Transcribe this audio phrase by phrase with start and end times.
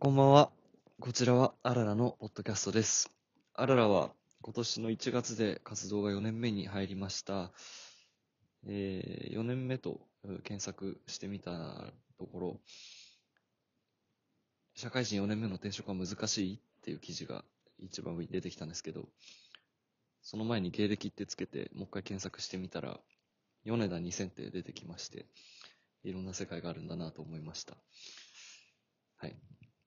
[0.00, 0.52] こんばんは。
[1.00, 3.10] こちらはアララのポッドキャストです。
[3.52, 7.50] アララは今年の1月で活動が4年目に入りました。
[8.64, 9.98] え4年目と
[10.44, 11.50] 検索してみた
[12.16, 12.60] ところ、
[14.76, 17.44] 社会人4年目の転職は難しいっていう記事が
[17.80, 19.08] 一番上に出てきたんですけど、
[20.22, 23.00] その前に芸歴ってつけてもう一回検索してみたら、
[23.64, 25.26] 米田2000って出てきまして、
[26.04, 27.76] いろんな世界があるんだなと思いました。
[29.16, 29.34] はい。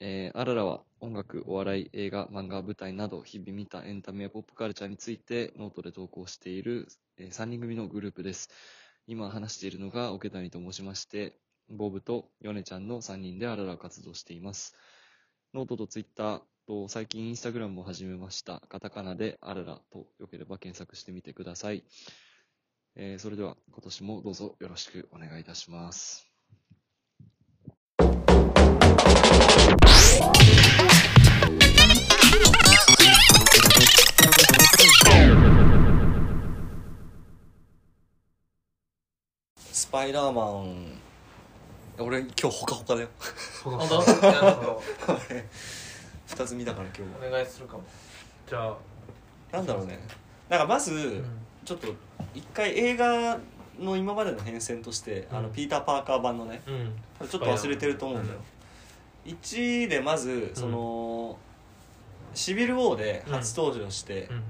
[0.03, 6.87] えー、アララは音楽、お笑い、映画、漫画、舞台など日々見たエンタメやポップカルチャーについてノートで投稿している、
[7.17, 8.49] え3人組のグループです。
[9.05, 11.37] 今話しているのが桶谷と申しまして、
[11.69, 14.75] ボブとヨネちゃんの3人でアララを活動しています。
[15.53, 18.59] ノートとツイッターと最近インスタグラムも始めました。
[18.69, 21.83] カタカナでアララとよければ検索してみてください。
[22.95, 26.30] えーそれでは今年もどうぞよろしくお願いいたします。
[40.01, 40.99] パイダーマン、
[41.99, 43.07] 俺今日ほかほかだよ。
[43.63, 44.79] 本当いやなんか
[46.25, 47.27] 二つ見たから今日は。
[47.27, 47.83] お願いするかも。
[48.49, 48.75] じゃあ、
[49.51, 49.99] なんだろうね。
[50.49, 51.25] なんかまず、うん。
[51.63, 51.93] ちょっと
[52.33, 53.37] 一回映画
[53.79, 58.39] の今までの変遷として、あのうんピーター・パーカー版のね、うん、ちょっと忘れてると思うんだよ。
[59.27, 61.37] 1でまずその、
[62.33, 64.43] シビル・ウォーで初登場して、うん。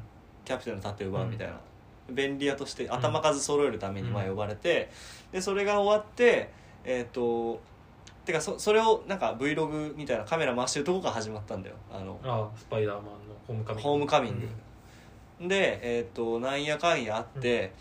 [0.45, 1.59] キャプテンの盾を奪うみたいな、
[2.09, 4.89] 便利屋として頭数揃えるためにまあ呼ばれて、
[5.31, 6.49] でそれが終わって
[6.83, 7.61] えっ、と
[8.25, 11.75] てかそそれをなんか Vlog みたいなカメラ回してるとこから始まったんだよ。
[11.91, 13.11] あのああスパイダーマンの
[13.47, 13.89] ホームカミング。
[13.89, 14.39] ホームカミン
[15.39, 17.73] グ、でえっ、となんやかんやあって、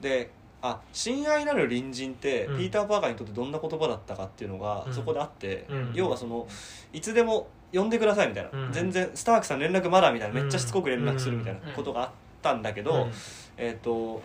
[0.00, 2.58] であ親愛なる隣人って、うん。
[2.58, 4.94] ピーター・パーカーにとってどんな言葉だったかっていうのが、うん。
[4.94, 5.92] そこであって、うん。
[5.94, 6.48] 要はその
[6.92, 8.72] いつでも呼んでくださいみたいな、うん。
[8.72, 12.10] 全然スタークさん連絡まだみたいなめっちゃしつこく連絡するみたいなことがあっ
[12.42, 13.12] たんだけど、うん
[13.58, 14.22] えっ、と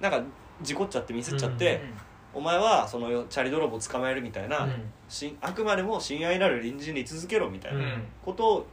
[0.00, 0.22] なんか
[0.62, 1.80] 事故っちゃってミスっちゃって、
[2.34, 4.72] お前はそのチャリ泥棒捕まえるみたいな、うん。
[5.08, 8.02] しあくまでも親愛なる隣人で居続けろみたいなうん。
[8.24, 8.66] ことを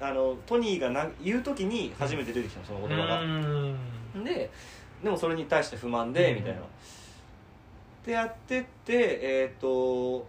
[0.00, 3.20] あのトニーがな言う時に初めて出てきたのその言葉が。
[3.22, 3.76] うん。
[4.24, 4.50] で
[5.02, 6.36] でもそれに対して不満で、うん。
[6.36, 6.60] みたいな。
[8.04, 10.26] でやってってえっ、と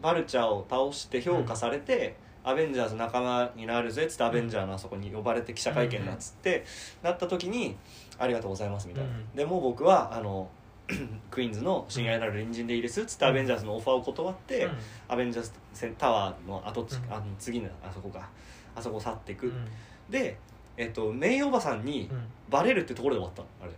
[0.00, 6.64] バルチャーを倒して評価されて、アベンジャーズ仲間になるぜっつってアベンジャーのあそこに呼ばれて記者会見だっつって、
[7.02, 7.76] なった時に
[8.22, 9.34] 「ありがとうございます」みたいな、うん。
[9.34, 10.48] でもう僕はあの
[11.30, 14.68] クイーンズの親愛なる隣人でいいですっつってアベンジャーズのオファーを断って、
[15.08, 17.12] アベンジャーズ戦タワーの後つ、うん。
[17.12, 18.28] あの次のあそこか
[18.74, 19.66] あそこ去っていく、うん。
[20.10, 20.36] で、
[20.76, 22.26] えっとメイおばさんにうん。
[22.50, 23.72] バレるってところで終わったのあれ。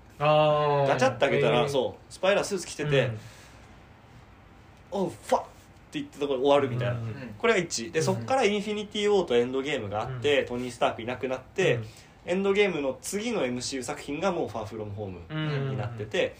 [0.88, 3.10] ガチャッて開けたら、うそうスパイラースーツ着てて
[4.90, 5.44] 「おうファッ!」っ
[5.92, 7.34] て言ったところで終わるみたいな、うん。
[7.38, 8.04] これが1で、うん。
[8.04, 11.78] そっからインフィニティ・ウォーとエンドゲームがあって、トニー・スタークいなくなって、
[12.26, 15.70] エンドゲームの次の MCU 作品がもう「ファーフロムホーム」うん。
[15.70, 16.34] になってて、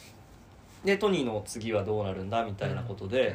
[0.85, 3.35] でトニーの次はどうなるんだみたいなことで、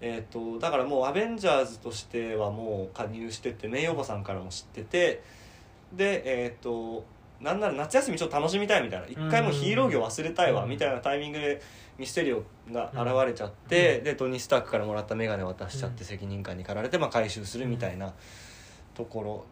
[0.00, 5.22] えー、とだからもうアベンジャーズとしてはもう加入しててメイおばさんからも知ってて
[5.92, 7.04] でえっ、と
[7.40, 10.70] なんなら夏休みちょっと楽しみたいみたいな一回もうヒーロー業忘れたいわうん。
[10.70, 11.60] みたいなタイミングで
[11.98, 12.42] ミステリオ
[12.72, 18.14] が現れちゃって、でトニー・スタークからもらった眼鏡渡しちゃって責任感に駆られて、まあ、回収するみたいな
[18.94, 19.44] ところ。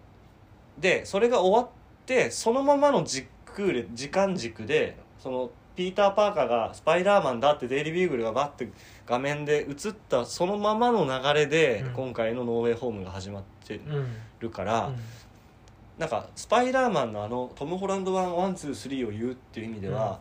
[0.78, 1.69] でそれが終わっ
[2.08, 8.69] てそのままの軸で時間軸でそのピーター・パーカーがスパイダーマンだってデイリー・ビーグルがバッて
[9.06, 11.92] 画面で映ったそのままの流れで、うん。
[11.92, 14.06] 今回のノーウェイホームが始まってうん
[14.41, 14.91] るから、
[15.98, 20.18] なんかスパイダーマンのあのトム・ホランド版123を言うっていう意味では、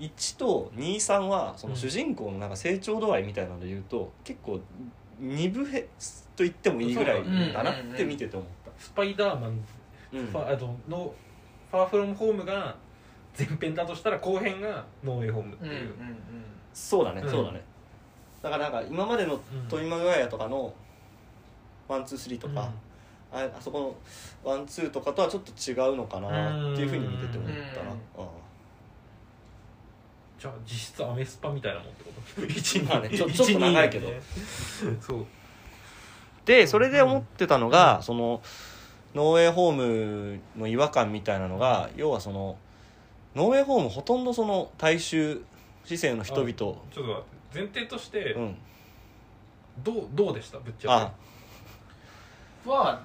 [0.00, 4.60] 1と23はその主人公のなんか成長度合いみたいなので言うと結構
[5.18, 5.88] 二部へ
[6.36, 7.24] と言ってもいいぐらい
[7.54, 8.70] だなって見てて思った。
[8.78, 9.64] スパイダーマン、
[10.12, 10.26] うん。
[10.26, 11.14] ファあとの
[11.70, 12.74] ファーフロムホームが
[13.38, 15.94] 前編だとしたら後編がノーウェイホームっていう、
[16.72, 17.30] そうだね、うん。
[17.30, 17.62] そうだね。
[18.42, 20.72] だからなんか今までのトビー・マグワイアとかの
[21.86, 22.70] one two three とか、
[23.32, 23.96] ああそこ
[24.44, 27.96] の one two とかとはちょっと違うのかなっていうふうに見てて思ったな、う
[30.38, 32.46] じゃあ実質アメスパみたいなもんってこと？
[32.46, 34.08] 一まあねちょちょっと長いけど。
[35.00, 35.26] そう。
[36.46, 38.40] でそれで思ってたのが、その
[39.14, 42.56] ノーウェイホームの違和感みたいなのが要はその
[43.34, 45.42] ノーウェイホームほとんどその大衆
[45.84, 46.52] 市政の人々。
[46.54, 48.56] ちょっと待って前提としてうん。
[49.82, 50.58] どうどうでした？
[50.58, 51.12] ぶっちゃあ。
[52.68, 53.00] は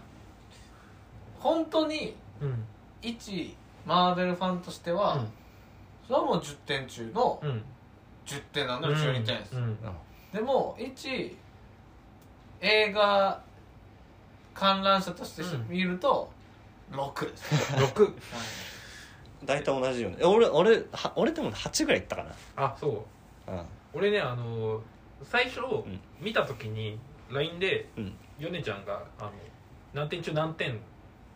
[1.39, 2.63] 本当にけうん。
[3.01, 3.55] 一
[3.85, 5.23] マーベルファンとしては、
[6.07, 7.63] それはもう10点中のうん。
[8.25, 9.77] 10点なんだら12点です、うん。
[10.33, 11.37] でも一
[12.59, 13.39] 映画
[14.55, 15.67] 観覧車としてうん。
[15.69, 16.31] 見ると
[16.91, 18.13] 6です、6
[19.45, 20.17] 大体同じよね。
[20.19, 22.25] え俺俺は俺でも8ぐらいいったか
[22.55, 23.05] あそ
[23.47, 23.51] う。
[23.51, 23.63] な
[23.93, 24.81] 俺ねあの
[25.23, 25.99] 最初、ん。
[26.19, 26.97] 見た時に
[27.29, 28.13] LINE でうん。
[28.39, 29.31] 米ちゃんがあの
[29.93, 30.79] 何点中何点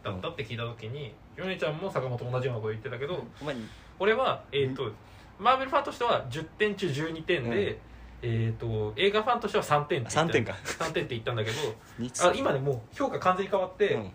[0.03, 3.55] だったって聞いた時に、米ちゃんも坂本と同じようなこと言ってたけど、お前
[3.99, 4.91] 俺は、えーと
[5.37, 7.79] マーベルファンとしては10点中12点で、うん
[8.21, 10.53] えー、と映画ファンとしては3点って言った3点か。
[10.65, 11.57] 3点って言ったんだけど
[11.97, 14.11] 二あ今ねもう評価完全に変わってうん。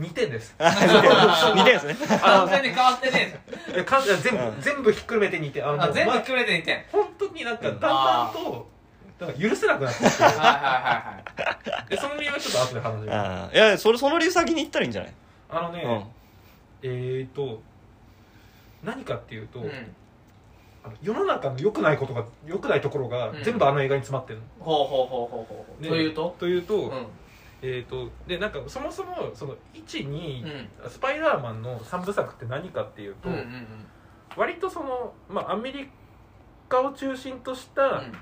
[0.00, 1.96] 2点です、あ2点ですね。
[2.20, 3.40] 完全に変わってね
[3.74, 3.82] え。
[3.82, 4.60] かん全部、うん。
[4.60, 5.68] 全部ひっくるめて2点。
[5.68, 6.76] あ全部まくれて2点。
[6.76, 8.68] はい本当になんかだんだんと、
[9.18, 10.22] なんか許せなくなってきて。
[10.22, 11.14] はいはいは
[11.86, 15.12] いでその理由はちょっと後で話しますいやそれその理由先に言ったらいいんじゃない？
[15.50, 16.88] あのね、うん。
[16.88, 17.60] えっ、ー、と
[18.84, 19.70] 何かっていうと、うん
[21.02, 23.44] 世の中の良くないことが良くないところがうん。
[23.44, 25.82] 全部あの映画に詰まってるの、ほうほうほうほうほうほう。
[25.82, 25.88] ね。
[25.88, 26.36] というと？
[26.38, 27.06] というと、うん。
[27.62, 30.90] えっ、とでなんかそもそもその12、うん。
[30.90, 33.66] スパイダーマンの3部作って何かっていうと、うんうんうん。
[34.36, 35.88] 割とその、まあ、アメリ
[36.68, 38.12] カを中心としたうん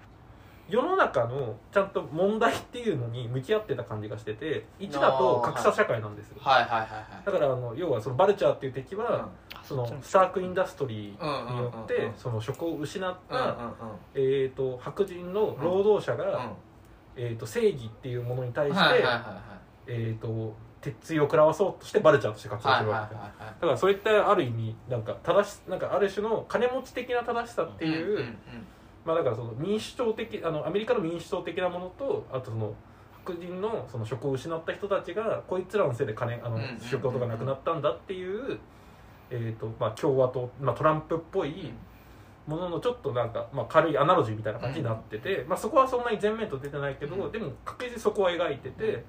[0.68, 6.38] 世の中のちゃんと問題っていうのに向き合ってた感じがしてて1だと格差社会なんですよ。
[6.40, 6.62] はい。
[6.62, 6.88] はいはい
[7.24, 9.20] だからあの要はそのバルチャーっていう敵は、はい
[9.66, 12.14] そのスタークインダストリーによっうんうんうんてうん。
[12.16, 13.72] その職を失った、うんうんうん
[14.14, 16.52] えー、と白人の労働者が、
[17.16, 19.22] えー、と正義っていうものに対して、はいはいはいはい
[19.88, 28.36] えー、と鉄槌を食らわそうとしてバルチャーとして活動するはいはいはいわけだからそういったある意味なんか正しなんかある種の金持ち的な正しさっていう、んん
[29.06, 32.74] まあだからその民主党的あのアメリカの民主党的なものとあとその
[33.24, 36.62] 白人のその職を失った人たちがこいつらのせいで金あのうん。
[36.62, 38.58] うんうんうん仕事がなくなったんだっていう、
[39.30, 41.72] えーとまあ、共和党、まあ、トランプっぽい
[42.46, 47.32] もののちょっとなんか、まあ、軽いアナロジーみたいな感じになってて、まあ、そこはそんなに全面と出てないけど、うん。
[47.32, 49.04] でも確実にそこは描いてて、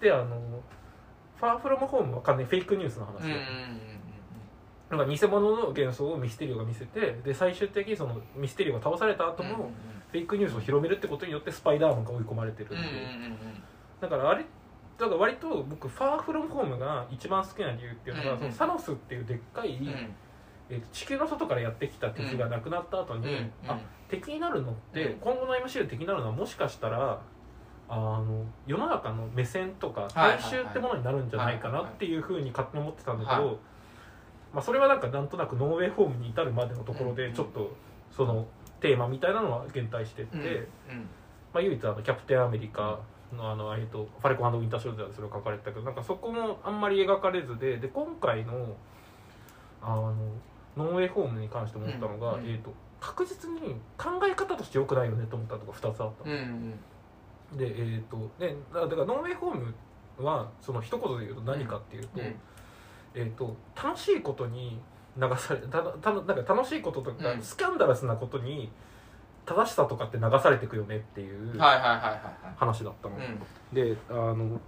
[0.00, 0.36] であの
[1.36, 3.34] 「ファーフロムホームは完全にフェイクニュースの話で、
[4.90, 9.70] なんか偽物の幻想をミステリオが見せてで最終的にそのミステリオが倒された後うんも、
[10.12, 12.70] フェイクニュースを広めるってことによってスパイダーマンが追い込まれてる
[14.00, 14.44] だからあれ
[14.98, 19.78] だから割と僕ファーフロムホームが一番好きな理由っていうのが、うんうんそのサノスっていうでっかい、
[20.70, 23.78] え地球の外からやってきた敵が亡くなった後に、うんあ
[24.08, 25.18] 敵になるのって、うん。
[25.18, 27.20] 今後の MC で敵になるのはもしかしたら
[27.88, 30.42] あの世の中の目線とかはいはいはい。
[30.42, 33.56] 大衆ってものになるんじゃないかなっていうふうに勝手に思ってたんだけど、はい
[34.52, 37.16] まあ、それはなんかなんとなくノーウェイホームに至るまでのところうん。
[37.16, 37.72] でちょっと
[38.10, 38.46] その
[38.80, 40.44] テーマみたいなのは減退してって、うん。
[40.44, 40.50] うん。
[41.52, 43.00] まあ、唯一あのキャプテンアメリカ
[43.34, 48.76] のあの、えっとファルコンウィンターショルダーでそれを書かれてたけどなんかそこもあんまり描かれずでで今回の
[49.82, 50.14] あの
[50.76, 52.40] ノーウェイホームに関して思ったのが、うん。
[52.40, 52.46] うん。
[52.46, 56.80] えー、と確実に考え方として良くないよねと思ったのが2つあったうんうん。
[57.52, 59.74] の、でえっ、とでだだからノーウェイホーム
[60.18, 62.34] はその一言で言うと何かっていうと,、うん
[63.16, 64.78] えー、と楽しいことに
[65.16, 67.42] 流されたたなんか楽しいこととか、うん。
[67.42, 68.70] スキャンダラスなことに
[69.46, 72.20] 正しさとかって流されていくよねっていうはいはいはいはい
[72.56, 73.26] 話だったの、はい
[73.72, 74.60] であの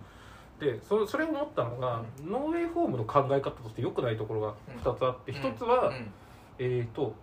[0.58, 5.38] でそそれを思ったのが、ノーウェイホームの考え方として良くないところが2つあって、うん。
[5.38, 6.10] 1つは、うん。
[6.58, 7.14] えっ、と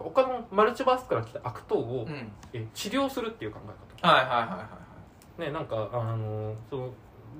[0.00, 2.12] 他のマルチバースから来た悪党を、うん。
[2.12, 3.60] うんえー治療するっていう考
[4.02, 4.68] えはいはいはいは
[5.36, 6.92] 方ねなんかあのその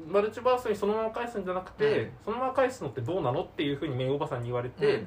[0.08, 2.11] マルチバースにそのまま返すんじゃなくて、うん。
[2.25, 5.04] そのまま返すのってどうなのっていうふうにメイおばさんに言われいて、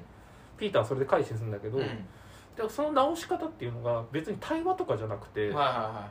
[0.58, 1.88] ピーターはそれで返しするんだけど、うん。
[2.56, 6.10] でもその直し方っていうのが別に対話とかじゃなくて、あ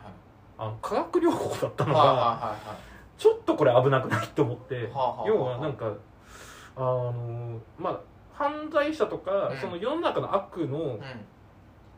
[0.59, 2.57] の化学療法だったのが、は
[3.17, 4.91] ちょっとこれ危なくないと思って、
[5.27, 5.93] 要はなんか
[6.77, 8.01] あのまあ
[8.33, 9.59] 犯罪者とか、うん。
[9.59, 11.01] その世の中の悪の、うん。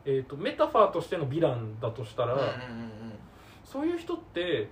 [0.03, 2.51] えー、とメタファーとしてのヴィランだとしたら、うんうんうん。
[3.63, 4.69] そういう人って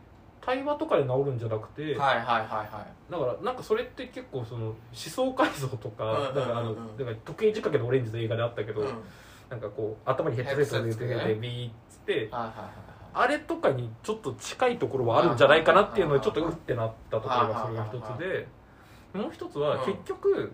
[0.49, 2.47] 対話とかで治るんじゃなくて、うんはいはいはい。
[2.47, 6.35] はだからなんかそれって結構その思想改造とか,、うんうんうんうん。
[6.35, 8.95] だからあのだから時計仕掛けのオレンジの映画であったけど、いうん。
[9.49, 11.35] なんかこう頭にヘッドセットで出てヘッドセットね。
[11.35, 12.49] てビーッつってはいはいはい
[13.11, 18.47] あれとかにちょっと近いところはあるんじゃないかなっていうのでちょっとうってなったところがそれが一つで
[19.13, 19.93] もう一つはうん。
[19.93, 20.51] 結局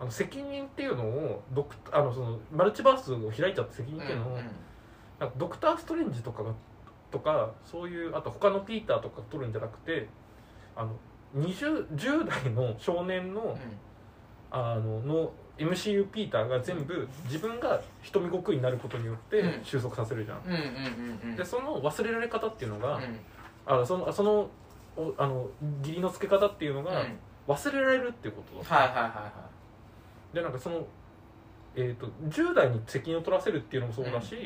[0.00, 4.44] あの責任っていうのをドクあのそのマルチバースを開いちゃった責任っていうのを、うんうん。
[5.20, 6.52] なんかドクター・ストレンジとかが
[7.14, 10.08] とかそういうあと他のピーターとか取るんじゃなくて
[10.74, 10.90] あの
[11.36, 13.56] 20 10代の少年の
[14.50, 19.64] あのの MCU ピーターが全部自分が瞳悟空になることによってうん。
[19.64, 20.40] 収束させるじゃん。
[20.44, 21.36] うんうんうんうん。
[21.36, 23.20] でその忘れられ方っていうのが、うん。
[23.82, 24.50] あそのその
[24.96, 25.48] おあの
[25.80, 26.96] 義理のつけ方っていうのがうん。
[26.96, 27.14] はい
[27.46, 29.32] 忘れられるっていうことだ、はいはいは
[30.32, 30.86] でなんかその、
[31.76, 34.38] えー、と10代に責任を取らせるっていうのもいそうだし、ん。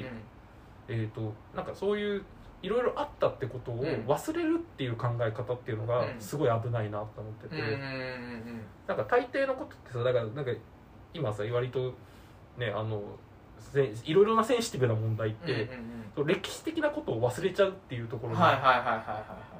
[0.88, 2.25] えー、となんかそういう
[2.62, 3.83] いろいろあったってことをうん。
[4.07, 6.21] 忘れるっていう考え方っていうのがうん。
[6.21, 7.79] すごい危ないなと思ってて、
[8.87, 10.50] なんか大抵のことってさだからなんか
[11.15, 11.95] 今さ割と
[12.57, 13.03] ねあの
[13.59, 15.69] せいろいろなセンシティブな問題って、
[16.17, 18.61] 歴史的なことを忘れちゃうっていうところが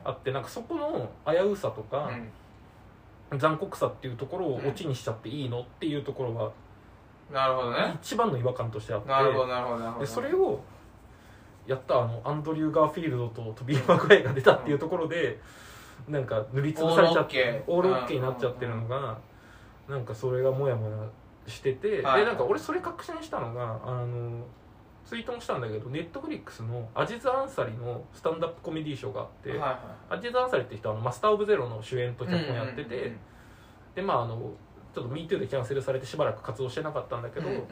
[0.05, 2.21] あってなんかそこの危うさとかはい
[3.31, 3.39] うん。
[3.39, 6.51] 残酷さっていうところをオチにしちゃっていいのっていうところが
[7.31, 7.95] なるほどね。
[8.03, 10.07] 一番の違和感としてあってなるほどなるほどなるほど。
[10.07, 10.61] でそれを
[11.69, 15.39] やったあのアンドリュー・ガーフィールドとトビー・マグワイアが出たっていうところで
[16.09, 18.17] なんか塗りつぶされちゃってオールオッケー。
[18.17, 19.19] になっちゃってるのが
[19.87, 20.97] なんかそれがモヤモヤ
[21.47, 22.25] しててではい。
[22.25, 24.45] なんか俺それ確信したのがあの
[25.05, 29.69] ツイートもしたんだけどネットフリックスのアジズ・アンサリのスタンダップコメディーショーがあって、はいは
[30.11, 33.19] いアジズ・アンサリって人はあのマスター・オブ・ゼロの主演と脚本やってて、うんうんうん
[33.95, 34.37] でまああの
[34.95, 37.63] ちょっと MeToo でキャンセルされてしばらく活動してなかったんだけど、うんうん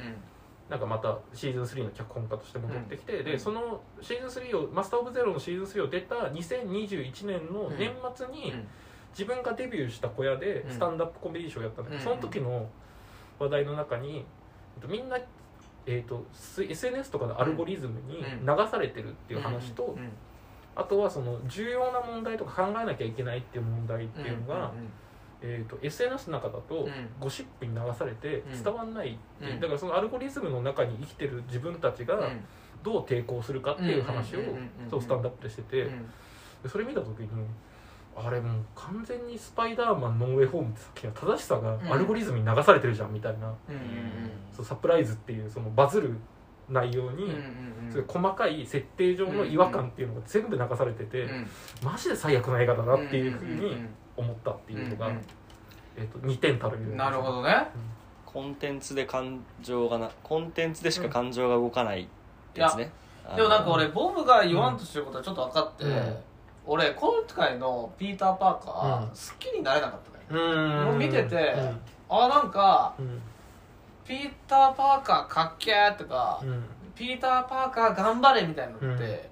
[0.68, 3.25] なんかまたシーズン3の脚本家として戻ってきて、うん。
[3.25, 8.68] でそのシーズン3をマスター・オブ・ゼロのシーズン3を出た2021年の年末にうん。
[9.12, 10.70] 自分がデビューした小屋でうん。
[10.70, 12.20] スタンダップコメディーショーをやったんだけど、うん。
[12.20, 12.68] その時の
[13.38, 14.25] 話題の中に
[14.76, 15.18] えっとみんな、
[15.87, 20.00] えー、とす SNS とかのアルゴリズムに流されてるっていう話と、うん。
[20.00, 20.11] うん。
[20.75, 24.73] あとはその重要な問題とか考えなきゃいけないっていう問題っていうのが、
[25.42, 26.92] えー、と SNS の中だとうん。
[27.20, 28.62] ゴシップに流されてうん。
[28.62, 29.60] 伝わんないっていう、うん。
[29.60, 32.18] だからそのアルゴリズムの中に生きてる自分たちが
[32.82, 34.40] どう抵抗するかっていう話を
[34.88, 35.90] そうスタンダップでしてて
[36.68, 37.28] それ見た時に
[38.16, 43.52] あれもう完全に「スパイダーマンノーウェイホーム」って作品は正しさがアルゴリズムに流されてるじゃんみたいな、
[44.52, 46.14] そうサプライズっていうそのバズる
[46.68, 47.32] 内容に、
[48.08, 51.46] 細かい設定上の違和感っていうのが全部流されてて、うん。
[51.84, 53.76] マジで最悪な映画だなっていうふううんに
[54.16, 55.23] 思ったっていうのが、うんうん。
[55.96, 57.11] えー、と2点たるゆえんな。
[57.11, 57.68] るほどね。
[58.25, 62.06] コンテンツで感情がなコンテンツでしか感情が動かないっ
[62.52, 62.90] てやつね、
[63.35, 66.16] でもなんか俺ボブが言わんとしてることはちょっと分かって、うん。
[66.66, 69.08] 俺今回のピーター・パーカー、うん。
[69.08, 70.85] 好きになれなかったねうーん。
[70.87, 71.54] もう見てて
[72.08, 73.23] あなんかうん。
[74.06, 76.62] ピーター・パーカーかっけーとか、うん。
[76.94, 79.30] ピーター・パーカー頑張れみたいなのって、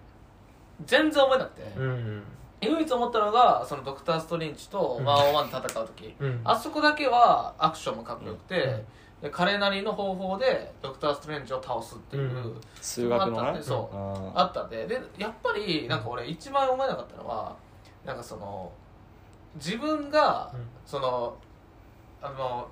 [0.81, 0.87] うん。
[0.87, 2.23] 全然思えなくて、うん
[2.64, 5.04] 唯一思ったのがそのドクター・ストレンジとうん。
[5.04, 6.40] ワンオンワンで戦う時、うん。
[6.44, 8.85] あそこだけはアクションもかっこよくて、うん。
[9.23, 12.61] で彼なりの方法でドクター・ストレンジを倒すっていう、うん。
[12.80, 13.97] 数学のなあったんでそう。
[14.37, 14.87] ああったんで。
[14.87, 17.56] でやっぱりなんか俺一番思えなかったのは
[18.04, 18.71] なんかその
[19.56, 20.61] 自分がうん。
[20.85, 21.37] その
[22.23, 22.68] あの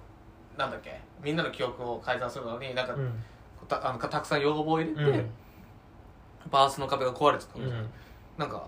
[0.57, 3.13] なんだっけみんなの記憶を改ざんするのになんか、うん。
[3.69, 5.31] たあのたくさん要望を入れて、うん。
[6.51, 7.89] バースの壁が壊れてたの、うん。
[8.37, 8.67] なんか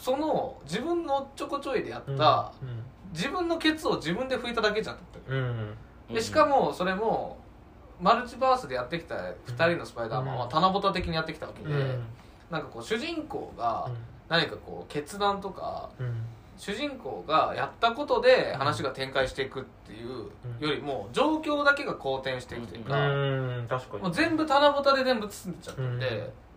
[0.00, 2.84] その自分のちょこちょいでやった、うん。
[3.12, 5.18] 自分のケツを自分で拭いただけじゃんって。
[5.28, 5.74] うん。
[6.12, 7.36] でしかもそれも
[8.00, 10.50] マルチバースでやってきた2人のスパイダーマンはうん。
[10.50, 12.04] 棚ぼた的にやってきたわけで、うん。
[12.50, 13.90] なんかこう主人公が
[14.28, 16.14] 何かこう決断とかうん。
[16.56, 20.28] 主人公がやったことで話が展開していくっていう
[20.58, 23.66] よりも状況だけが好転していくといううか、ん。
[23.68, 24.02] 確かに。
[24.02, 25.98] もう全部棚ぼたで全部包んでちゃってて、うん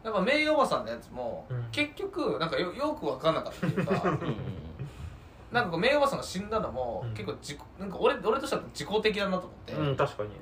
[0.04, 1.66] やっぱ名誉おばさんのやつも、うん。
[1.72, 3.94] 結局なんかよよく分かんなかったっていうか
[5.52, 7.14] なんかこう名誉おばさんが死んだのも、うん。
[7.14, 10.36] 結構自己なんか俺俺としては自己的だなと思って、うん確かにね。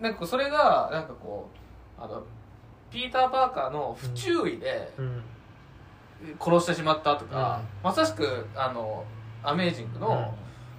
[0.00, 1.48] なんかこうそれがなんかこ
[1.98, 2.22] うあの
[2.90, 5.22] ピーター・パーカーの不注意でうん。
[6.40, 9.04] 殺してしまったとか、うまさしくあの
[9.42, 10.34] アメージングの,、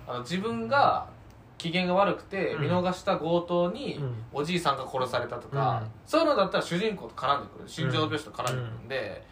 [0.08, 1.08] あの自分が
[1.58, 2.62] 機嫌が悪くてうん。
[2.64, 4.16] 見逃した強盗にうん。
[4.34, 5.92] おじいさんが殺されたとか、うん。
[6.06, 7.68] そういうのだったら主人公と絡んでくる。
[7.68, 9.24] 心情描写と絡んでくるんで、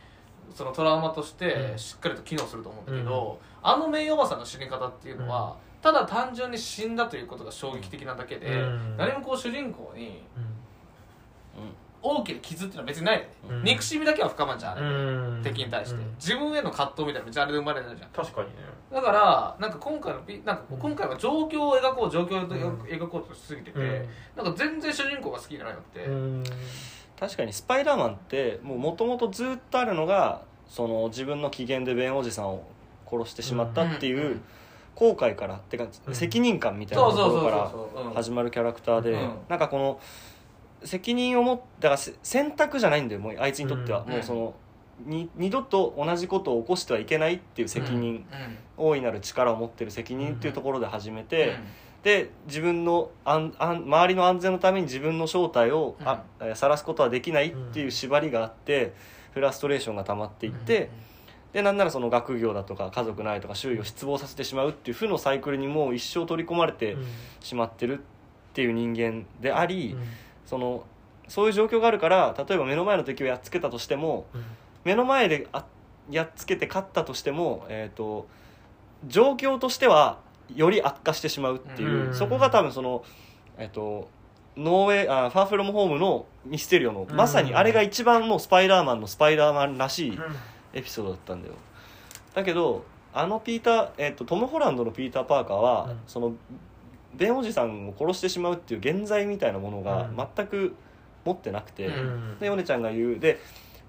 [0.53, 1.77] そのトラウマとしてうん。
[1.77, 8.97] しっかりと機能すると思うんだけど、あの名誉おばさんの死に方っていうのは、ただ単純に死んだということが衝撃的なだけで、うん。
[8.97, 11.63] 何もこう主人公にうん
[12.05, 13.63] 大きな傷っていうのは別にないうん。
[13.63, 15.41] 憎しみだけは深まんじゃんうん。
[15.41, 16.15] 敵に対して、うん。
[16.15, 18.09] 自分への葛藤みたいなのめっちゃあれで生まれるじゃん。
[18.09, 18.55] 確かにね。
[18.91, 22.81] だからなんか今回のピなんか今回は状況を描こう状況をうん。
[22.81, 24.09] 描こうとしすぎてて、うん。
[24.35, 26.43] なんか全然主人公が好きじゃないのって、うん。
[27.17, 32.67] 確かにスパイダーマンってもともとずっとあるのがその自分の機嫌でベンおじさんを
[33.09, 34.41] 殺してしまったっていう、
[34.95, 36.15] 後悔からってかうん。
[36.15, 37.49] 責任感みたいなところか
[38.05, 39.37] ら始まるキャラクターで、うん。
[39.47, 39.99] なんかこの
[40.85, 44.13] 責任を持ってだからせ選択じゃないんだよもうあいつにとっては、うん。
[44.13, 44.53] もうその
[45.05, 48.57] に二度と同じことを起こしてはいけないっていう責任、うん。
[48.77, 51.55] 大いなる力を持ってる責任っていうところで始めて、うん。
[52.03, 58.93] で自分の安安周りの安全のために自分の正体をあえ晒すことはできないっていう縛りがあって、
[59.33, 60.89] フラストレーションが溜まっていって、
[61.53, 66.97] でなんならその学業だとか家族ないとか周囲を失望させてしまうっていう負のサイクルにもう一生取り込まれて
[67.39, 68.01] しまってるっ
[68.53, 69.95] ていう人間であり、
[70.45, 70.85] その
[71.27, 74.25] そういう状況があるから例えば目の前の敵をやっつけたとしても
[74.83, 75.65] 目の前であ
[76.09, 78.27] やっつけて勝ったとしても、えー、と
[79.07, 80.19] 状況としては
[80.53, 82.13] より悪化してしまうっていう、うん。
[82.13, 83.03] そこが多分その、
[83.57, 84.09] えー、と
[84.57, 87.15] ノーウェイあファーフロムホームのミステリオの、うん。
[87.15, 90.19] まさにあれが一番もうスパイダーマンのスパイダーマンらしい
[90.73, 91.55] エピソードだったんだよ。
[92.33, 95.99] だけどあのピーター、えー、とトム・ホランドのピーター・パーカーは、うん。
[96.07, 96.33] その
[97.15, 100.27] ベンおじさんを殺してしまうっていう原罪みたいなものがうん。
[100.35, 100.75] 全く
[101.25, 102.39] 持ってなくて、うん。
[102.39, 103.19] でヨネちゃんが言う。
[103.19, 103.39] で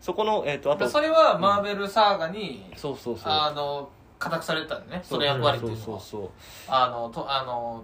[0.00, 3.32] そこの、えー、とあとそれはマーベルサーガに、そうそうそう。
[3.32, 3.88] あの
[4.18, 5.02] 仮託されてたんだね。
[5.02, 5.82] その役割っていうのは。
[5.82, 6.30] そうそうそう
[6.68, 7.82] あのとあの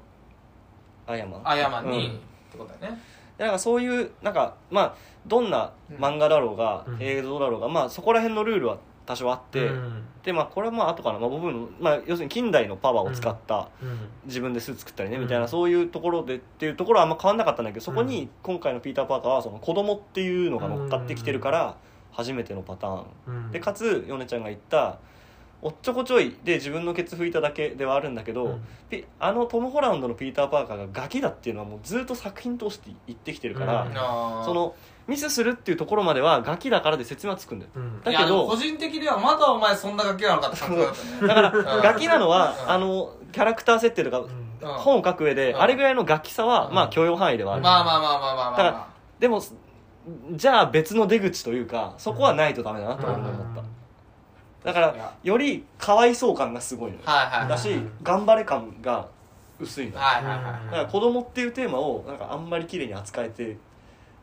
[1.07, 1.39] アヤマ。
[1.39, 2.15] ンアヤマンに、うん。
[2.17, 2.19] っ
[2.53, 3.01] てことだよね。
[3.39, 4.95] でなんかそういうなんかまあ
[5.27, 6.97] どんな漫画だろうが、うん。
[7.01, 8.79] 映像だろうが、まあそこら辺のルールは
[9.11, 10.03] 多少あって、うん。
[10.23, 13.99] でまあこれはまあ後からまあ僕の、まあ、要するに近代のパワーを使った、うん。
[14.27, 15.23] 自分でスーツ作ったりねうん。
[15.23, 21.77] みたいな、そういうところでっていうところはあんま変わんなかったんだけどそこに今回のピーター・パーカーはその子供っていうのが乗っかってきてるから
[22.13, 23.05] 初めてのパターン。
[23.27, 23.51] うん。
[23.51, 24.99] でかつヨネちゃんが言った
[25.63, 28.61] おっちょこちょいで自分のケツ拭いただけではあるんだけど、うん。
[28.89, 34.45] ピあのトム・ホランドのピーター・パーカーがガキだっていうのはもうずっと作品通して言ってきてるから、うん。
[34.45, 34.75] その
[35.11, 37.71] ミスするっていうところまではガキだからで説明はつくんだよ。
[37.75, 38.01] うん。
[38.01, 41.83] だけどいやでも個人的にはまだお前そんなガキなのかって感じだったね だからうん。
[41.83, 42.71] ガキなのは、うん。
[42.71, 44.69] あのキャラクター設定とか、うん。
[44.69, 44.75] うん。
[44.79, 45.61] 本を書く上で、うん。
[45.61, 46.75] あれぐらいのガキさは、うん。
[46.75, 48.87] まあ許容範囲ではある、まあまあまあまあまあまあだから
[49.19, 49.43] でも
[50.33, 53.57] じゃあ別の出口というかそこはないとダメだなと俺も思っ
[54.63, 59.09] た、だからよりかわいそう感がすごいのよ、はいはいはいだしうん頑張れ感が
[59.61, 59.99] 薄いのよ。
[59.99, 60.43] はいはいはい。
[60.43, 63.59] だから子供っていうテーマをなんかあんまり綺麗に扱えて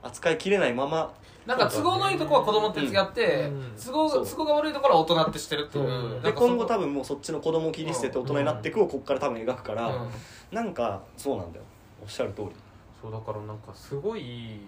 [0.04, 1.14] 扱いきれないまま。
[1.46, 3.74] なんか都合のいいとこは子供って付き合って、うん。
[3.82, 4.28] 都合そう。
[4.28, 10.10] 都合が悪いところは大人ってしてるっていう、で今後多分もうそっちの子供を切り捨てて大人になっていくをここから多分描くから、うん。
[10.52, 11.66] なんかそうなんだよ。
[12.04, 12.48] おっしゃる通り。
[13.02, 14.60] そうだからなんかすごい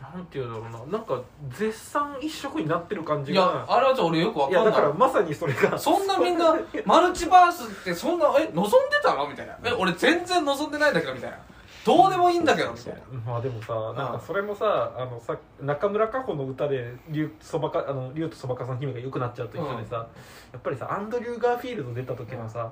[0.00, 0.98] なんていうんだろうな。
[0.98, 4.64] なんか絶賛一色になってる感じいやがあれはちょっと俺よくわかんない。
[4.66, 5.78] だからまさにそれが。
[5.78, 9.56] そんなみんなマルチバースってそんなえ望んでたのみたいな。
[9.64, 11.38] え俺全然望んでないんだけどみたいな
[11.84, 13.00] どうでもいいんだけどみたいな。
[13.26, 20.06] まあでもさなんかそれもさあのさ中村佳穂の歌で竜そばかあの竜とそばかさん姫が良くなっちゃうと一緒でさ、
[20.52, 22.70] やっぱりさアンドリュー・ガーフィールド出た時のさ、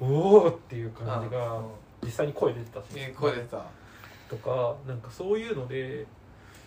[0.00, 0.06] お
[0.38, 1.60] おっていう感じが
[2.02, 3.64] 実際に声出てたし、え声出てた。
[4.28, 6.06] とかなんかそういうので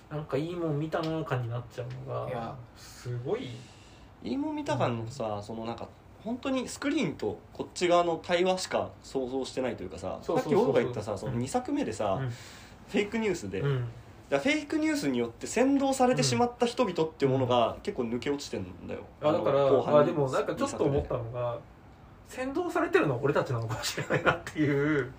[0.09, 3.49] なんかいいもん見たな感になっちゃうのがすごい。
[4.23, 5.87] いいもん見た感のさそのなんか
[6.25, 12.29] 本当にスクリーンとこっち側の対話しか想像してないというかささっきオウが言ったさそのうん2作目でさ、うん。
[12.29, 13.87] フェイクニュースで、うん。
[14.29, 21.59] らフェイクニュースによって扇動されてしまった人々っていうものが結構抜け落ちてんだよ、あだからの後半にあでもなんかちょっと思ったのが
[22.27, 25.11] 先導されてるのは俺たちなのかもしれないなっていう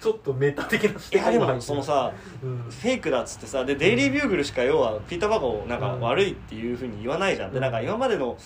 [0.00, 2.56] ちょっとメタ的な視いやでもそのさうん。
[2.70, 6.00] フェイクだっつってさでデイリー・ビューグルしか要はピーター・バカをなんかうん。
[6.00, 8.38] 悪いっていうふうに言わないじゃん、でなんか今までの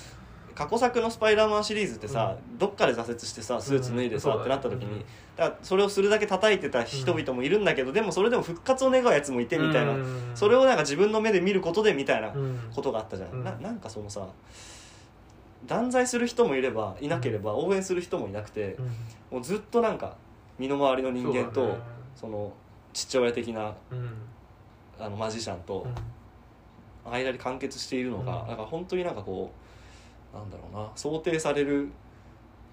[0.54, 4.40] 過去作のスパイダーマンシリーズってさ、どっかで挫折してさスーツ脱いでさ、うん。
[4.40, 4.98] ってなった時に、うん。
[5.00, 10.32] だからそれをするだけ叩いてた人々もいるんだけど、でもそれでも復活を願うやつもいてみたいな、うん。
[10.34, 13.44] それをなんか自分の目で見ることでみたいなうんことがあったじゃん、うん。
[13.44, 14.26] ななんかそのさ
[15.66, 18.86] 断罪する人もいればいなければ応援する人もいなくて、うん。
[19.36, 20.16] もうずっとなんか
[20.58, 21.78] 身の回りの人間とそね。
[22.16, 22.52] その
[22.92, 24.10] 父親的なうん。
[25.00, 25.94] あのマジシャンとうん。
[27.10, 28.48] 間に完結しているのが、うん。
[28.48, 29.61] なんか本当になんかこう
[30.32, 30.90] なんだろうな。
[30.96, 31.88] 想定される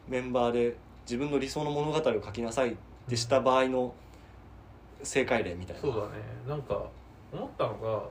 [0.08, 2.76] メンバーで自分の理想の物語を書きなさいっ
[3.08, 3.94] てした場合の
[5.04, 5.82] 正解例みたいな。
[5.82, 6.24] そうだね。
[6.48, 6.82] なんか
[7.32, 8.04] 思ったのが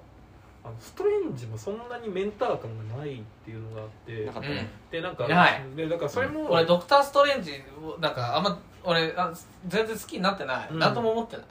[0.64, 4.24] あのストレンジもそんなにメンター感がないっていうのがあって。
[4.24, 5.62] なかったね、でなんかない。
[5.76, 7.52] でだからそれも、俺ドクター・ストレンジ
[8.00, 9.32] なんかあんま俺あ
[9.66, 10.78] 全然好きになってない、うん。
[10.78, 11.46] なんとも思ってない。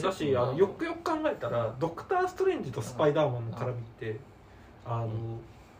[0.00, 4.18] だしあのよくよく考えたらドクター・ストレンジとスパイダーマンの絡みって
[4.84, 5.08] あの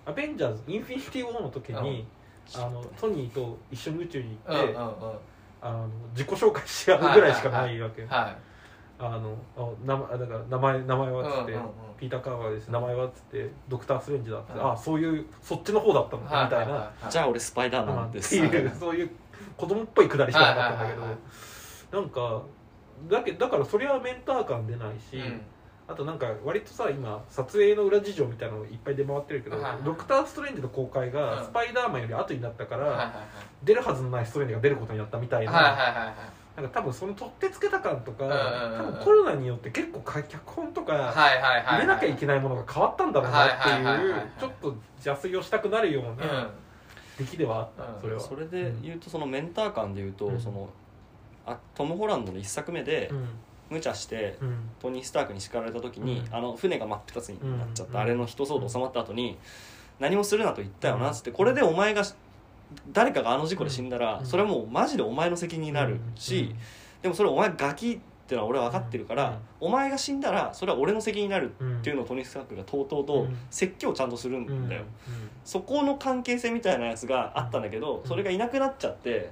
[0.06, 2.06] アベンジャーズインフィニティ・ウォーの時に
[2.54, 4.84] あのトニーと一緒に宇宙に行ってうんうんうん。
[4.84, 5.18] は
[5.62, 8.06] あの自己紹介し合うぐらいしかないわけい。
[8.10, 8.38] あ
[8.98, 11.70] のあ名前だから名前名前はっつって、うんうんうん。
[11.98, 12.68] ピーター・カーガーです。
[12.68, 14.72] 名前はっつってドクター・ストレンジだって、うん。
[14.72, 19.10] あそういうそっちの方だったのかみたいな、はいじゃあ俺スパイダーマンってですいうそういう
[19.56, 21.18] 子供っぽいくだりしかなかったんだけど、はいはい。
[21.92, 22.42] なんか
[23.08, 25.40] だけだからそれはメンター感出ないし、うん
[25.86, 31.12] あとなんか割とさ今撮影の裏事情みたいなのいっぱい出回ってるけど、はいはいドクター・ストレンジの公開うん。
[31.12, 33.08] がスパイダーマンより後になったから、はいはい
[33.64, 36.62] 出るはずのないストレンジが出ることになったみたいな,、はいはいはいはい。
[36.62, 41.62] なんか多分その取ってつけた感とか、うんうんうん多分コロナによって結構か脚本とか、はいはいはいはい。
[41.64, 46.16] 入れなきゃいけないものが変わったんだろうなってはいはいはいいうちょっと邪推をしたくなるよううん。
[46.16, 46.48] な
[47.18, 48.00] 出来ではあった、うん。
[48.00, 50.40] それはそれで言うとそのメンター感で言うと、うん。
[50.40, 50.68] その
[51.46, 53.28] あトム・ホランドの一作目でうん
[53.70, 54.56] 無茶してうん。
[54.80, 56.34] トニー・スタークに叱られた時に、うん。
[56.34, 58.04] あの船が真っ二つになっちゃった、うん。
[58.04, 59.36] あれの一騒動収まった後に
[60.00, 62.02] 何もするなと言ったよなっつってこれでお前が
[62.92, 64.26] 誰かがあの事故で死んだらうん。
[64.26, 66.54] それはもうマジでお前の責任になるし
[67.02, 73.38] でもそれお前ガキってのは俺は分かってるからお前が死んだらそれは俺の責任になるっていうのをトニー・スタークがとうとうとうん。
[73.50, 74.44] 説教をちゃんとするうん。
[74.44, 74.68] ん。
[74.68, 74.82] だよ
[75.44, 78.08] そこの関係性みたいなやつがあったんだけどうん。
[78.08, 79.30] それがいなくなっちゃって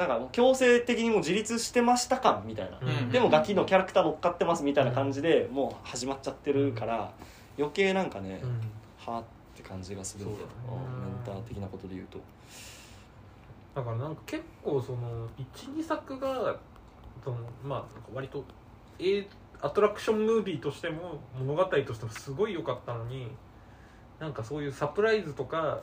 [0.00, 2.78] なんかもう強制的にもう自立してました感みたいな。
[2.80, 3.10] うん。
[3.10, 7.12] でもガキのキャラクター乗っかってますみたいな感じでもう始まっちゃってるから
[7.58, 8.50] 余計なんかねうん。
[8.96, 10.88] はあって感じがするんだよそうだね。
[11.04, 12.18] メンター的なことで言うと。
[13.74, 16.56] だからなんか結構その12作が
[17.22, 18.42] そのまあなんか割と、
[18.98, 19.28] え
[19.60, 23.28] アトラクションムービーとしても物語としてもすごい良かったのに
[24.18, 25.80] なんかそういうサプライズとか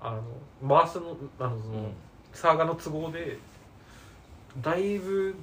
[0.00, 0.18] あ
[0.62, 1.92] の回すのあのその、うん
[2.36, 3.38] サーガの都合で
[4.62, 5.34] だいぶ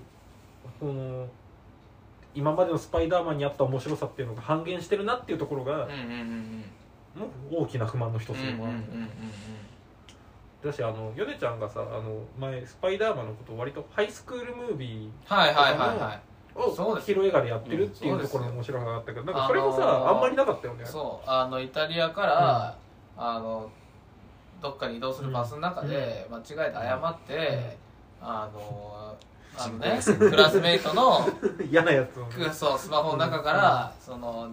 [0.79, 1.27] この
[2.35, 5.89] 今までのスパイダーマンにあった面白さっていうのが半減してるなっていうところがう
[7.51, 8.75] 大きな不満の一つでもある、
[10.63, 16.21] だしあのヨネちゃんがさあの前スパイダーマンのことを割とハイスクールムービはいはいはいはい。
[16.57, 20.85] ーをそうですヒロ映画でやってるっていううんところの面白さがあったけどなんかあそれもさ、あのーあんまりなかったよね。
[20.85, 21.29] そう。
[21.29, 22.77] あのイタリアから、
[23.17, 23.71] あの
[24.63, 27.77] どっかに移動するバスの中で間違えて謝って、
[28.21, 29.15] あの
[29.59, 31.27] あのねクラスメイトの
[31.69, 34.49] 嫌なやつをくそうスマホの中から、その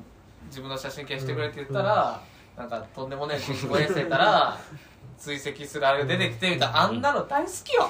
[0.48, 2.20] 自分の写真消してくれって言ったら、
[2.58, 4.58] なんかとんでもねえ人工衛星から
[5.16, 7.88] 追跡するあれが出てきてみたいな、あんなの大好きよ、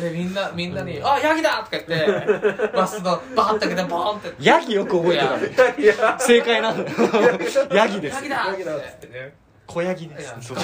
[0.00, 4.32] でみんなみんなに「あヤギだ!」とか言ってバスのバーンって開けてボーンって。
[4.40, 6.90] ヤギよく覚えてたねいや正解なんだ！
[6.90, 8.16] よヤギです。
[8.16, 8.46] ヤギだ！
[8.48, 9.41] ヤギだっつってね
[9.72, 10.56] 小ヤギですそう。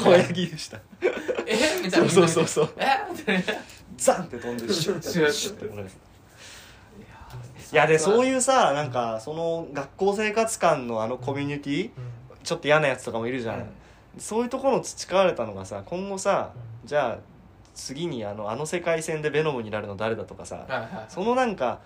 [0.00, 0.48] 小ヤギ。
[0.48, 0.78] でした。
[1.46, 1.82] え？
[1.84, 2.08] みたいな。
[2.08, 2.86] そうそうそうえ？
[3.12, 3.44] みたいな。
[3.96, 5.90] ザンって飛んでシュッシュッシュッて
[7.72, 11.90] いやでそういうさなんかその学校生活館のあのコミュニティ？
[12.42, 13.66] ちょっと嫌なやつとかもいるじゃん、
[14.18, 16.52] そういうところの培われたのがさ今後さ
[16.84, 17.18] じゃあ
[17.74, 21.80] 次にあのあの世界線でベノムになるの誰だとかさはいはいそのなんか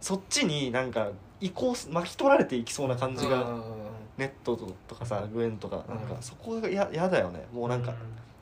[0.00, 1.08] そっちになんか
[1.40, 3.46] 移行す巻き取られていきそうな感じが
[4.18, 4.56] ネット
[4.88, 6.22] とかさグエンとかなんかうん。
[6.22, 7.46] そこがややだよね。
[7.52, 7.94] もうなんか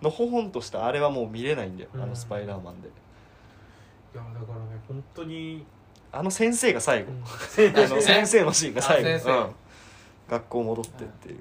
[0.03, 2.11] のほほんとしたあれはもう見れないんだよあうん。
[2.11, 2.89] のスパイダーマンで。
[2.89, 2.91] い
[4.17, 5.65] やだからね本当に
[6.13, 7.13] あの先生が最後。
[7.49, 9.31] 先 あの先生のシーンが最後。
[9.33, 9.55] うん。
[10.29, 11.41] 学校戻ってっていう。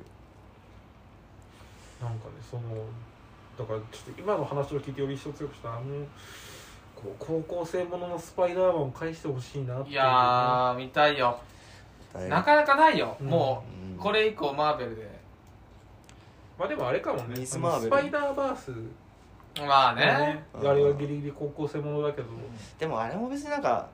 [2.02, 2.62] なんかねその
[3.58, 5.82] だからちょっと今の話を聞いてより一層強くしたあの
[6.96, 11.40] こう高校生もののスパイダーマンを返してほしいなっていういやー見たいよ。
[11.40, 11.53] 大
[12.30, 13.28] なかなかないよ、うん。
[13.28, 13.64] も
[13.98, 15.20] うこれ以降マーベルで。
[16.58, 17.40] まあでもあれかもね。
[17.40, 17.88] ミスマーベル。
[17.88, 18.72] スパイダーバース。
[19.60, 20.44] まあね。
[20.54, 22.28] あれはギリギリ高校生ものだけど。
[22.80, 23.88] でもあれも別になんか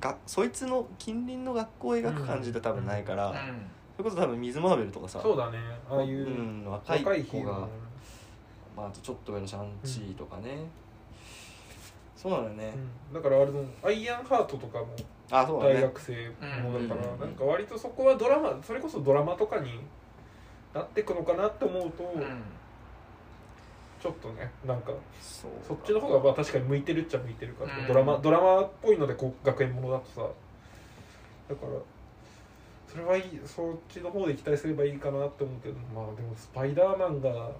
[0.00, 3.34] がそいつの近隣の学校を描く感じで多分ないから、うん。
[3.96, 5.58] それこそ多分水マーベルとかさそうだね。
[5.88, 7.66] ああいううん、若い子が、
[8.76, 10.66] まあ、あとちょっと上のシャンチーとかね、
[12.24, 12.72] そうなのよね、
[13.12, 13.14] うん。
[13.14, 14.86] だからあれのアイアンハートとかも
[15.30, 15.74] あそうだね。
[15.74, 16.12] 大学生
[16.62, 17.20] ものだからうん。
[17.20, 19.78] なんか割とそこはドラマそれこそドラマとかに
[20.72, 22.42] なっていくのかなって思うとうん。
[24.00, 27.86] ちょっとねなんかそうそっちの方がまあ確かに向いてるっちゃ向いてるから、うん。
[27.86, 30.26] ドラマドラマっぽいのでこう学園ものだとさ。
[31.46, 31.72] だから
[32.88, 37.50] それはいいそっちの方で期待すればいいかなって思うけどまあでもスパイダーマンが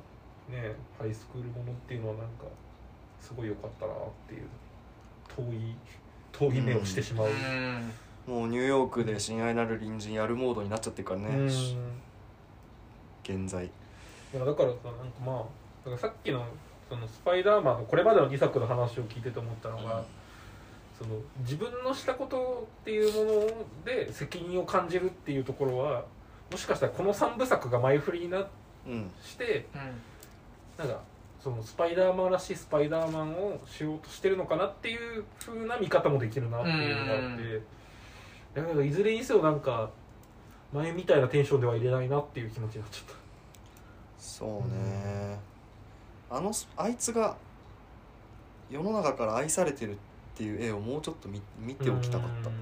[0.48, 2.44] ねハイスクールものっていうのはなんか
[3.24, 3.96] すごい良かったなっ
[4.28, 4.42] ていう。
[5.36, 5.74] 遠い
[6.32, 8.34] 遠い目をしてしまう、うん。
[8.34, 11.46] もうニューヨークで親愛なる隣人やるモードになっちゃってるからね、うん。
[13.24, 13.64] 現在。
[13.66, 13.70] い
[14.36, 15.42] やだからさなんかまあだ
[15.84, 16.44] からさっきの
[16.88, 20.04] そのスパイダーマンのこれまでの2作の話を聞いてて思ったのが、
[20.98, 26.04] その自分のしたことっていうもので責任を感じるっていうところは
[26.52, 28.46] もしかしたらこの3部作が前振りになっ
[28.86, 29.80] うんしてうん。
[30.76, 31.00] なんか
[31.44, 37.62] そのスパイダーマンらしいスパイダーマンをしようとしてるのかなっていう風な見方もできるなっていうのがあって
[38.54, 39.90] だけどいずれにせよなんか
[40.72, 43.14] 前みたいなテンションでは入れないなっていう気持ちになっちゃった。
[44.18, 45.38] そうね、
[46.30, 47.36] あのあいつが
[48.70, 49.96] 世の中から愛されてるっ
[50.34, 52.48] ていう絵をもうちょっと見見ておきたかった。
[52.48, 52.56] うん。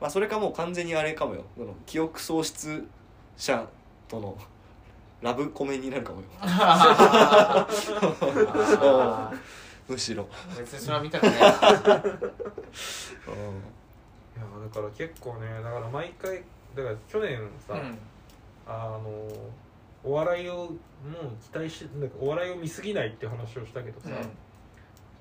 [0.00, 1.44] まあそれかもう完全にあれかもよ。
[1.56, 2.86] その記憶喪失
[3.36, 3.66] 者
[4.06, 4.38] との
[5.22, 6.26] ラブコメになるかもよ。
[9.88, 11.34] むしろ、別にそれは見たくない。
[11.34, 11.44] いや
[14.62, 16.42] だから結構ねだから毎回
[16.74, 17.98] だから去年さ、うん。
[18.68, 19.28] あの
[20.04, 20.76] お笑いをもう
[21.52, 24.08] 期待しなんかお笑いを見すぎないって話をしたけどさ、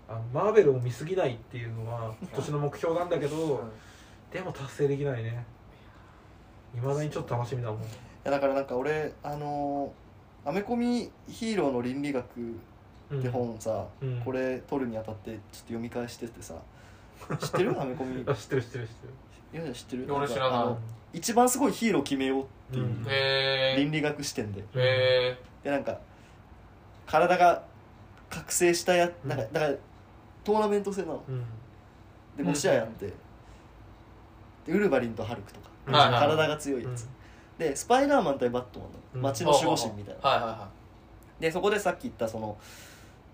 [0.09, 3.63] あのマーベルを見すぎないっていうのは今年の目標なんだけど、
[4.31, 5.45] でも達成できないね。
[6.75, 7.81] いまだにちょっと楽しみだもん
[8.25, 12.27] やだからなんか俺あのーアメコミヒーローの倫理学
[13.09, 14.21] うんって本さ、うん。
[14.23, 16.53] これ取るにあたってちょっと読み返しててさ
[17.39, 17.73] 知ってる？
[17.81, 18.21] アメコミ。
[18.21, 19.59] いあ知ってる知ってる知ってる。
[19.59, 20.13] やいや知ってる。
[20.13, 20.79] 俺知らないんかあの
[21.13, 23.05] 一番すごいヒーロー決めようっていう、うん。
[23.07, 24.63] へ倫理学視点で。
[24.75, 25.99] えへでなんか
[27.07, 27.63] 体が
[28.29, 29.29] 覚醒したやうん。
[29.29, 29.73] なんかだから
[30.43, 31.23] トーナメント制なの。
[31.27, 31.43] うん。
[32.37, 33.13] で5試合あって、で
[34.73, 35.93] ウルヴァリンとハルクとか、うん。
[35.93, 37.07] はいはい体が強いやつ、
[37.57, 39.21] でスパイダーマン対バットマンうん。
[39.21, 40.67] の街の守護神みたいな、はいはいは
[41.39, 42.57] でそこでさっき言ったその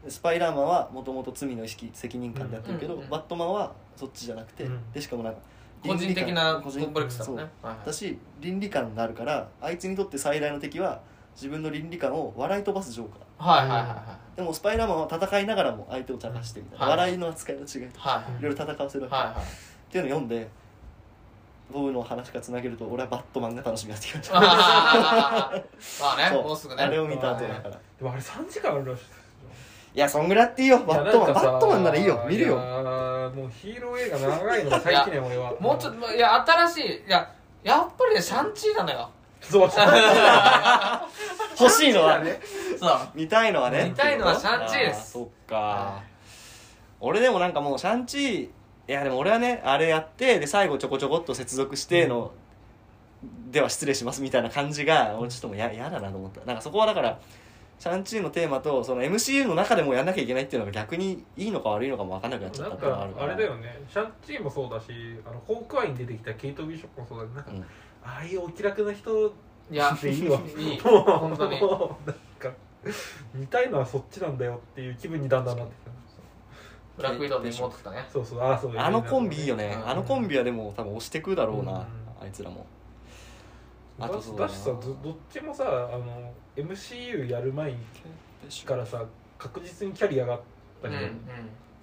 [0.08, 4.92] スパイダーマンはもともと罪の意識責任感でやってるけど、うんうんバットマンはそっちじゃなくて、うん。
[4.92, 5.40] でしかもなんか
[5.84, 7.44] い個人的な個人コンプレックスだもんね。
[7.62, 7.86] そうはいはい。
[7.88, 11.02] だし倫理観があるからあいつにとって最大の敵は
[11.36, 13.62] 自分の倫理観を笑い飛ばすジョーカー。
[13.62, 14.38] はいはいはいはい。
[14.38, 18.44] でもスパイダーマンは戦いながらも相手を茶化してみたいな、はい笑いの扱いの違いとかはいい。
[18.44, 19.36] ろいろ戦わせるわけ、はいはい。
[19.36, 19.38] っ
[19.92, 20.50] ていうのを読んで
[21.72, 24.38] ボブの話からつなげると俺はバットマンが楽しみになってきました。
[24.38, 24.42] あ
[26.02, 26.44] まあねそう。
[26.44, 26.84] もうすぐね。
[26.84, 27.76] あれを見た後だから。
[27.76, 29.02] いでもあれ3時間あるらし
[29.94, 30.80] いやそんぐらいやっていいよ。
[30.80, 32.26] バットマンバットマンならいいよ。
[32.30, 32.56] 見るよ。
[32.56, 35.54] もうヒーロー映画長いのが最近ね俺は。
[35.60, 37.30] もうちょっといや新しいいや
[37.64, 39.10] やっぱりねシャンチーなのよ。
[39.42, 39.86] そうそう
[41.60, 42.40] 欲しいのはね。
[42.80, 43.00] そう。
[43.16, 43.86] 見たいのはね。
[43.86, 44.98] 見たいのはシャンチーです。
[45.00, 46.02] あそっか。
[47.00, 48.50] 俺でもなんかもうシャンチー
[48.92, 52.34] いやでも俺はねあれやってで最後ちょこちょこっと接続しての、
[53.50, 56.42] では失礼しますみたいな感じが俺ちょっともうや嫌だなと思った。
[56.42, 57.18] なんかそこはだから
[57.80, 63.28] シャンチーのテーマとその MCU の中でもやんなきゃいけないっていうのが逆にいいのか悪いのかも分かんなくなっちゃったっていうのがあるから。
[63.28, 63.82] かあれだよね。
[63.88, 64.92] シャンチーもそうだし
[65.26, 67.62] あのホークアイに出てきたケイト・ビショップもそうだけどなんか、うん。
[68.04, 69.34] ああいうお気楽な人
[69.72, 70.38] いやでいいわ。
[70.58, 70.82] いい。
[70.82, 71.62] も う本当に。
[71.62, 71.70] なん
[72.38, 72.52] か
[73.34, 76.01] 見たいのはそっちなんだよっていう気分にだんだんなってきた
[77.02, 78.06] ブラックウィドウの妹とかね。
[78.12, 79.90] そうそうああそうあのコンビいいよね、うん。
[79.90, 81.78] あのコンビはでも多分押してくだろうな、うん。
[82.22, 82.66] あいつらも。
[84.00, 84.48] あだとそうだな。
[84.48, 87.76] だしさどどっちもさあの MCU やる前
[88.66, 89.04] からさ
[89.38, 90.42] 確実にキャリアがあっ
[90.82, 91.00] たうんうん。
[91.02, 91.14] けど、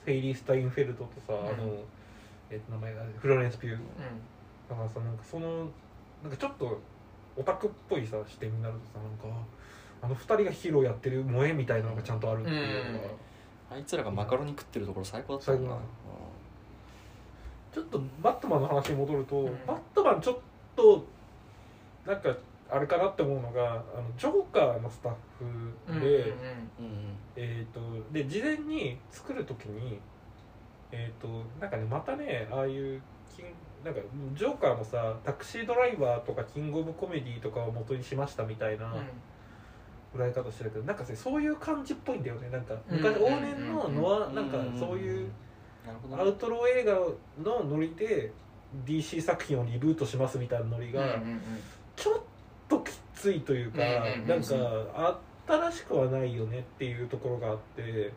[0.06, 1.48] ヘイリー・スタインフェルトとさ、うん。
[1.48, 1.78] あの、
[2.50, 3.74] えっと名前がフローレンス・ピュー。
[3.74, 3.80] うん。
[4.68, 5.66] だからさなんかその
[6.22, 6.80] なんかちょっと
[7.36, 9.38] オタクっぽいさ視点になるとさなんか
[10.02, 13.08] あの二人がヒーローやってる萌えみたいなのがちゃんとあるっていうのが、
[13.70, 15.68] あいつらがマカロニ食ってるところ最高だったもんな。
[15.70, 15.88] 最高だ
[17.70, 19.44] ちょっとバットマンの話に戻ると、ん。
[19.66, 20.38] バットマンちょっ
[20.74, 21.04] と
[22.06, 22.34] なんか
[22.70, 23.82] あれかなって思うのがあの
[24.16, 26.84] ジョーカーのスタッフで、うんうんうん。
[26.84, 27.80] うんえー、と
[28.12, 30.00] で事前に作る時に
[30.90, 31.28] えっ、と
[31.60, 33.00] なんかねまたねああいう
[33.84, 34.00] なんか
[34.34, 38.92] ジョーカーもさタクシードライバーとかキングオブコメディとかを元にしましたみたいな
[40.14, 42.48] うん捉え方してるけどなんかねそういう感じっぽいんだよね。
[42.50, 45.28] なんかうん昔往年のノアうんなんかそういう
[46.12, 46.94] アウトロー映画
[47.42, 48.32] のノリで
[48.86, 51.20] DC 作品をリブートしますみたいなノリが
[51.96, 52.20] ちょっ
[52.68, 53.78] ときついというか
[54.26, 58.12] なんか新しくはないよねっていうところがあって。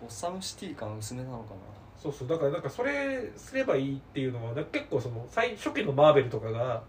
[0.00, 1.54] ゴッサムシティ感薄めなのか
[1.96, 2.28] そうそう。
[2.28, 6.82] だからなんかそれすればいいっていうのは結構その最初期のマーベルとかが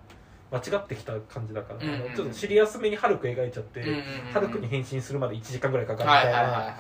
[0.56, 6.76] 間違ってきた感じだから、うんうんちょっとシリアスめにハルク描いちゃって、うんうんうんハルクに変身するまで1時間ぐらいかかるみたいな、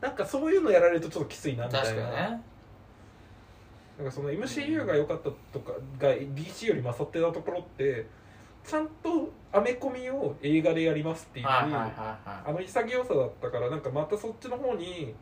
[0.00, 2.10] なんかそういうのやられるとちょっときついなみたいな。
[2.10, 2.40] ね。
[3.98, 8.06] なんかその MCU が良かったとかが DC より勝ってたところって
[8.64, 11.88] ちゃんとアメコミを映画でやりますっていう、はいはいはいはい。
[12.46, 15.14] あの潔さだったからなんかまたそっちの方に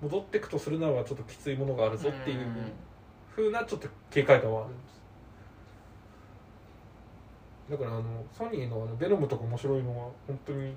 [0.00, 2.46] 戻っていくとするならばちょっときついものがあるぞっていう
[3.34, 4.95] 風なちょっと警戒感はあるんです
[7.70, 8.02] だからあの
[8.32, 10.76] ソニーのあのベノムとか面白いのは本当に、ね、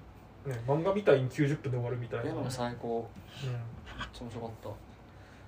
[0.68, 3.08] 漫画みたいに90分で終わるみたいな、ベノム最高。
[3.44, 3.50] め
[4.04, 4.52] っちゃ面白かっ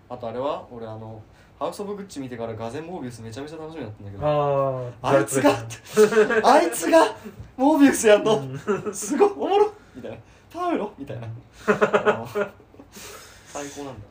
[0.09, 0.15] た。
[0.15, 1.21] あとあれは俺あの
[1.57, 4.23] ハウス・オブ・グッチ見てからガゼン・モービウスめちゃめちゃ楽しみだったんだけど。
[5.01, 5.51] あいつが
[6.43, 7.15] あいつが
[7.55, 8.41] モービウスやんの。
[8.93, 10.17] すごいおもろみたいな。
[10.51, 11.27] 頼むろみたいな。
[13.45, 14.10] 最高なんだ。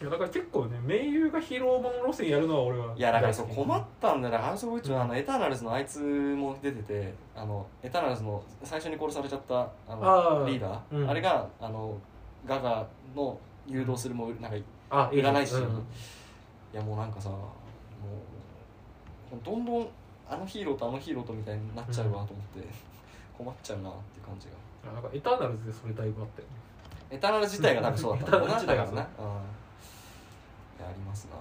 [0.00, 4.40] いやだから結構ね名優がヒーローもの路線やるのは俺はいやだからそう困ったんだよね。
[4.40, 11.10] ハウス・オブ・グッチのあのエターナルズのあいつも出ててあのエターナルズの最初に殺されちゃったああのーリーダー、うん。
[11.10, 11.98] あれがあの
[12.46, 14.56] ガガの誘導するもなんか
[14.88, 15.62] あ占い師、うん。
[15.62, 17.36] いやもうなんかさも
[19.32, 19.88] うどんどん
[20.28, 22.66] あのヒーローとあのヒーローとみたいになっちゃうわと思って、
[23.36, 24.46] 困っちゃうなっていう感じ
[24.84, 24.92] が。
[24.92, 26.54] なんかエターナルズでそれだいぶあったよね。
[27.10, 28.26] エターナル自体が多分そうだった。
[28.28, 28.94] エターナル自体がうん、
[30.82, 31.36] ありますな。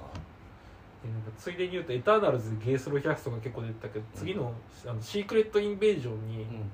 [1.04, 4.54] でなんかついでに言うとエターナルズゲースローキャストが結構出てたけど次の
[4.86, 6.72] あのシークレット・インベージョンに、うん。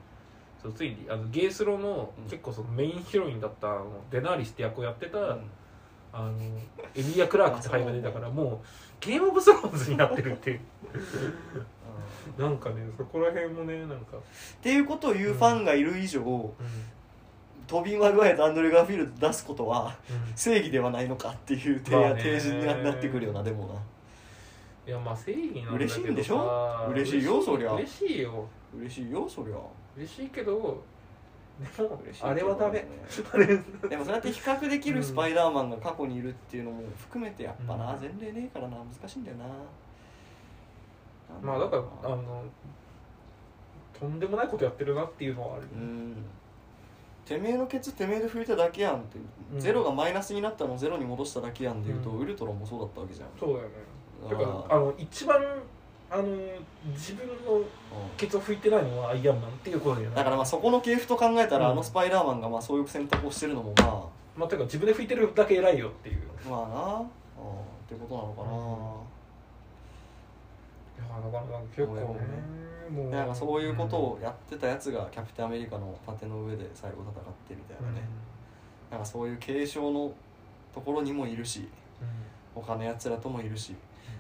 [0.62, 5.42] そうついにあのゲースロのうん結構そのメインヒロインだったあのデナーリスって役をやってた、うん。
[6.12, 6.32] あの
[6.96, 8.66] エミリア・クラークって俳優が出たからもう
[9.02, 10.62] ゲームオブスローンズになってるっていう。
[12.40, 14.22] なんかねそこら辺もねなんか、っ
[14.62, 16.54] ていうことを言うファンがいる以上、
[17.66, 20.34] うんトビー・マグワイアとアンドレ・ガーフィールド出すことはうん。
[20.36, 23.74] 正義ではないのかっていう提,、ま提示になってくるよなでもな。
[24.88, 26.38] いやまあ正義なんだ嬉しいんでしょ？
[26.38, 27.74] さ嬉しいよそりゃ。
[27.74, 28.48] 嬉しいよ。
[28.78, 29.58] 嬉しいよそりゃ。
[29.98, 30.84] 嬉しいけど
[31.78, 32.86] でもあれはダメ。
[33.90, 38.00] でもそうやって比較できるスパイダーマンが過去にいるっていうのも含めてやっぱな、うん。
[38.02, 38.78] 前例ねえからな。
[38.78, 39.46] 難しいんだよな。
[41.42, 42.44] まあだからあの
[43.98, 46.16] とんでもないことやってるなっていうのはある、うん
[47.26, 49.18] てめえのケツてめえで拭いただけやんって、
[49.54, 49.60] うん。
[49.60, 52.20] ゼロがマイナスになったのをゼロに戻しただけやんでいうと、うん。
[52.20, 53.28] ウルトロンもそうだったわけじゃん。
[53.40, 53.74] そうだよね。
[54.30, 54.48] だから。
[54.48, 55.44] ああの一番
[56.10, 56.24] あの
[56.94, 57.66] 自分のうん
[58.16, 60.16] ケツを拭いてないのはアイアンマンっていうことだよね。
[60.16, 61.72] だからまあそこの系譜と考えたら、うん。
[61.72, 64.08] あのスパイダーマンがまあそういう選択をしてるのもま
[64.38, 66.22] まあていうか自分で拭いてるだけ偉いよっていう。
[66.48, 67.08] あまあな、うん、っ
[67.88, 68.48] てことなのかな、
[70.96, 73.12] いやだから結構ねもう。
[73.12, 77.14] でなんかそういうことをやってたやつがキャプテンアメリカの盾の上で最後戦っ
[77.48, 78.02] てみたいなね、
[78.92, 80.14] なんかそういう継承の
[80.74, 81.68] ところにもいるし
[82.54, 83.76] 他のやつらともいるし。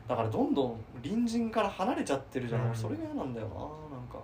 [0.07, 2.67] だからどんどん隣人から離れちゃってるじゃん、うん。
[2.69, 3.55] 俺それが嫌なんだよな
[3.97, 4.19] なんか。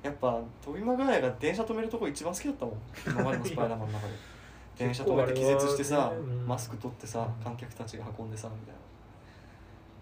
[0.00, 2.74] やっぱ飛び間ガヤが電車止めるとこ一番好きだったもん。
[3.04, 4.12] 今までのスパイダーマンの中で。
[4.78, 6.46] 電車止めて気絶してさ、ねうん。
[6.46, 7.44] マスク取ってさうん。
[7.44, 8.78] 観客たちが運んでさみたいな。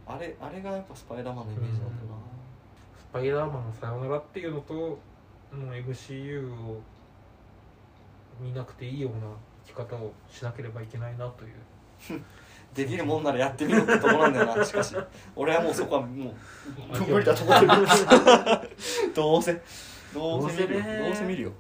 [0.07, 2.36] あれあれがやっぱスパイダーマンのイメージなんだよな、ス
[3.17, 4.99] パイダーマンのさよならっていうのとも
[5.51, 6.83] う MCU を
[8.39, 9.31] 見なくていいような
[9.65, 12.23] 生き方をしなければいけないなという。
[12.75, 14.95] できるもんならやってみろってとこなんだよなしかし。
[15.35, 16.35] 俺はもうそこはもう。
[17.09, 17.71] 無理だと思ってる。
[19.17, 19.63] どうせ。
[20.13, 20.77] どうせど
[21.11, 21.53] うせ見るよ